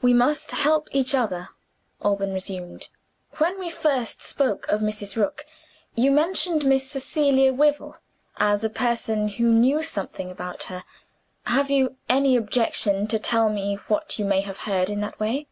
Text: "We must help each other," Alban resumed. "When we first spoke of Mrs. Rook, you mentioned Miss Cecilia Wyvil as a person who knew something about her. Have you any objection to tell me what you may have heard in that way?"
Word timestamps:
"We 0.00 0.14
must 0.14 0.52
help 0.52 0.86
each 0.92 1.12
other," 1.12 1.48
Alban 2.00 2.32
resumed. 2.32 2.88
"When 3.38 3.58
we 3.58 3.68
first 3.68 4.22
spoke 4.22 4.64
of 4.68 4.80
Mrs. 4.80 5.16
Rook, 5.16 5.44
you 5.96 6.12
mentioned 6.12 6.64
Miss 6.64 6.88
Cecilia 6.88 7.52
Wyvil 7.52 7.96
as 8.36 8.62
a 8.62 8.70
person 8.70 9.26
who 9.26 9.46
knew 9.52 9.82
something 9.82 10.30
about 10.30 10.62
her. 10.70 10.84
Have 11.46 11.68
you 11.68 11.96
any 12.08 12.36
objection 12.36 13.08
to 13.08 13.18
tell 13.18 13.48
me 13.48 13.74
what 13.88 14.20
you 14.20 14.24
may 14.24 14.42
have 14.42 14.58
heard 14.70 14.88
in 14.88 15.00
that 15.00 15.18
way?" 15.18 15.48